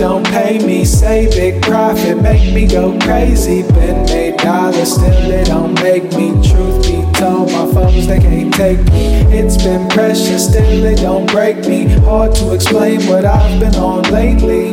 don't 0.00 0.26
pay 0.28 0.58
me. 0.58 0.82
Say 0.82 1.28
big 1.28 1.60
profit, 1.60 2.20
make 2.22 2.54
me 2.54 2.66
go 2.66 2.98
crazy. 3.00 3.62
Been 3.62 4.06
made 4.06 4.38
dollars, 4.38 4.94
still 4.94 5.30
it 5.30 5.46
don't 5.46 5.74
make 5.74 6.04
me. 6.14 6.30
Truth 6.42 6.86
be 6.86 7.04
told, 7.12 7.52
my 7.52 7.70
foes 7.70 8.06
they 8.06 8.18
can't 8.18 8.52
take 8.54 8.78
me. 8.92 9.20
It's 9.28 9.58
been 9.58 9.86
precious, 9.90 10.48
still 10.48 10.84
it 10.84 11.00
don't 11.02 11.30
break 11.30 11.58
me. 11.68 11.86
Hard 12.08 12.34
to 12.36 12.54
explain 12.54 13.02
what 13.08 13.26
I've 13.26 13.60
been 13.60 13.74
on 13.76 14.02
lately, 14.04 14.70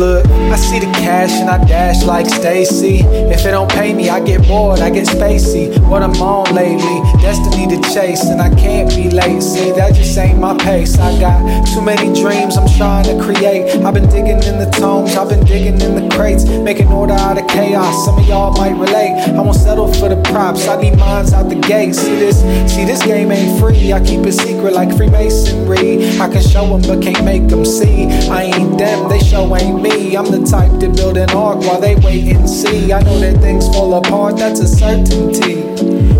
Look, 0.00 0.24
I 0.26 0.56
see 0.56 0.78
the 0.78 0.90
cash 0.96 1.30
and 1.32 1.50
I 1.50 1.62
dash 1.62 2.04
like 2.04 2.24
Stacy. 2.24 3.00
If 3.04 3.44
it 3.44 3.50
don't 3.50 3.70
pay 3.70 3.92
me, 3.92 4.08
I 4.08 4.18
get 4.24 4.48
bored, 4.48 4.80
I 4.80 4.88
get 4.88 5.06
spacey. 5.06 5.78
What 5.90 6.02
I'm 6.02 6.16
on 6.22 6.54
lately, 6.54 7.02
destiny 7.20 7.68
to 7.68 7.76
chase, 7.92 8.24
and 8.24 8.40
I 8.40 8.48
can't 8.54 8.88
be 8.88 9.10
late. 9.10 9.42
See, 9.42 9.72
that 9.72 9.92
just 9.92 10.16
ain't 10.16 10.38
my 10.38 10.56
pace. 10.56 10.98
I 10.98 11.20
got 11.20 11.66
too 11.66 11.82
many 11.82 12.18
dreams 12.18 12.56
I'm 12.56 12.66
trying 12.78 13.04
to 13.12 13.22
create. 13.22 13.76
I've 13.84 13.92
been 13.92 14.08
digging 14.08 14.42
in 14.42 14.58
the 14.58 14.72
tomes, 14.72 15.16
I've 15.16 15.28
been 15.28 15.44
digging 15.44 15.78
in 15.82 15.94
the 15.94 16.08
crates, 16.16 16.46
making 16.46 16.88
order 16.88 17.12
out 17.12 17.36
of 17.36 17.46
chaos. 17.48 18.06
Some 18.06 18.18
of 18.18 18.26
y'all 18.26 18.52
might 18.52 18.78
relate. 18.80 19.20
I 19.36 19.42
won't 19.42 19.54
settle 19.54 19.92
for 19.92 20.08
the 20.08 20.16
props, 20.32 20.66
I 20.66 20.80
need 20.80 20.96
mines 20.96 21.34
out 21.34 21.50
the 21.50 21.56
gate. 21.56 21.94
See 21.94 22.16
this, 22.16 22.40
see 22.72 22.86
this 22.86 23.04
game 23.04 23.30
ain't 23.30 23.60
free. 23.60 23.92
I 23.92 24.00
keep 24.02 24.24
it 24.24 24.32
secret 24.32 24.72
like 24.72 24.96
Freemasonry. 24.96 26.18
I 26.18 26.26
can 26.32 26.40
show 26.40 26.64
them, 26.64 26.80
but 26.88 27.02
can't 27.02 27.22
make 27.22 27.48
them 27.48 27.66
see. 27.66 28.06
I 28.30 28.44
ain't 28.44 28.78
them, 28.78 29.06
they 29.10 29.18
show 29.18 29.54
ain't 29.54 29.82
me. 29.82 29.89
I'm 30.20 30.30
the 30.30 30.46
type 30.46 30.78
to 30.80 30.88
build 30.88 31.16
an 31.16 31.30
ark 31.30 31.60
while 31.60 31.80
they 31.80 31.94
wait 31.96 32.34
and 32.36 32.48
see. 32.48 32.92
I 32.92 33.02
know 33.02 33.18
that 33.20 33.40
things 33.40 33.66
fall 33.68 33.94
apart, 33.94 34.36
that's 34.36 34.60
a 34.60 34.68
certainty. 34.68 35.62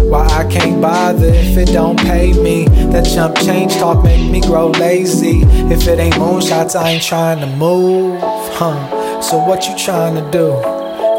Why 0.08 0.26
I 0.26 0.50
can't 0.50 0.80
bother 0.80 1.26
if 1.26 1.56
it 1.56 1.66
don't 1.66 1.98
pay 1.98 2.32
me. 2.32 2.64
That 2.92 3.04
chump 3.04 3.36
change 3.36 3.74
talk 3.74 4.02
make 4.02 4.30
me 4.30 4.40
grow 4.40 4.68
lazy. 4.68 5.42
If 5.72 5.86
it 5.86 5.98
ain't 5.98 6.14
moonshots, 6.14 6.74
I 6.74 6.92
ain't 6.92 7.02
trying 7.02 7.40
to 7.40 7.46
move. 7.56 8.18
Huh. 8.20 9.20
So 9.20 9.38
what 9.38 9.68
you 9.68 9.76
trying 9.76 10.14
to 10.14 10.30
do? 10.30 10.48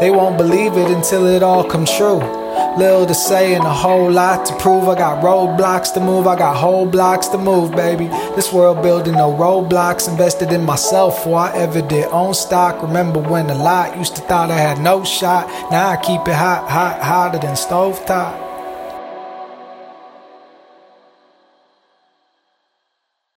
They 0.00 0.10
won't 0.10 0.36
believe 0.36 0.76
it 0.76 0.90
until 0.90 1.26
it 1.26 1.42
all 1.42 1.62
comes 1.64 1.90
true. 1.92 2.41
Little 2.78 3.06
to 3.06 3.14
say 3.14 3.54
and 3.54 3.64
a 3.64 3.72
whole 3.72 4.10
lot 4.10 4.46
to 4.46 4.56
prove. 4.56 4.88
I 4.88 4.94
got 4.94 5.22
roadblocks 5.22 5.92
to 5.94 6.00
move, 6.00 6.26
I 6.26 6.36
got 6.36 6.56
whole 6.56 6.86
blocks 6.86 7.28
to 7.28 7.38
move, 7.38 7.72
baby. 7.72 8.06
This 8.36 8.52
world 8.52 8.82
building 8.82 9.14
no 9.14 9.32
roadblocks. 9.32 10.08
Invested 10.08 10.52
in 10.52 10.64
myself 10.64 11.16
before 11.16 11.38
I 11.38 11.56
ever 11.56 11.82
did 11.82 12.06
own 12.10 12.34
stock. 12.34 12.82
Remember 12.82 13.20
when 13.20 13.50
a 13.50 13.54
lot 13.54 13.96
used 13.96 14.16
to 14.16 14.22
thought 14.22 14.50
I 14.50 14.58
had 14.58 14.80
no 14.80 15.04
shot. 15.04 15.46
Now 15.70 15.88
I 15.88 15.96
keep 15.96 16.26
it 16.28 16.34
hot, 16.34 16.68
hot, 16.68 17.00
hotter 17.00 17.38
than 17.38 17.54
stovetop. 17.54 18.51